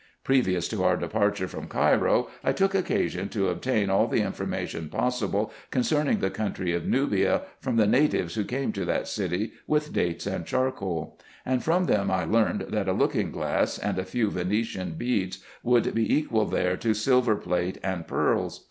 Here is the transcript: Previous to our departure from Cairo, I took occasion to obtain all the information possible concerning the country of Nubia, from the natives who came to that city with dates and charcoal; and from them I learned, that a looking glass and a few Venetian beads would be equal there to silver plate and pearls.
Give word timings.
Previous 0.23 0.67
to 0.69 0.83
our 0.83 0.97
departure 0.97 1.47
from 1.47 1.67
Cairo, 1.67 2.27
I 2.43 2.53
took 2.53 2.73
occasion 2.73 3.29
to 3.29 3.49
obtain 3.49 3.91
all 3.91 4.07
the 4.07 4.21
information 4.23 4.89
possible 4.89 5.51
concerning 5.69 6.17
the 6.21 6.31
country 6.31 6.73
of 6.73 6.87
Nubia, 6.87 7.43
from 7.59 7.75
the 7.75 7.85
natives 7.85 8.33
who 8.33 8.43
came 8.43 8.71
to 8.73 8.85
that 8.85 9.07
city 9.07 9.51
with 9.67 9.93
dates 9.93 10.25
and 10.25 10.43
charcoal; 10.43 11.19
and 11.45 11.63
from 11.63 11.83
them 11.85 12.09
I 12.09 12.23
learned, 12.23 12.61
that 12.69 12.87
a 12.89 12.93
looking 12.93 13.29
glass 13.31 13.77
and 13.77 13.99
a 13.99 14.03
few 14.03 14.31
Venetian 14.31 14.93
beads 14.95 15.37
would 15.61 15.93
be 15.93 16.11
equal 16.17 16.47
there 16.47 16.77
to 16.77 16.95
silver 16.95 17.35
plate 17.35 17.77
and 17.83 18.07
pearls. 18.07 18.59